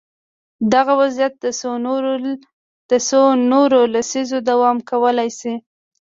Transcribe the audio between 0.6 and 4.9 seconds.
دغه وضعیت د څو نورو لسیزو دوام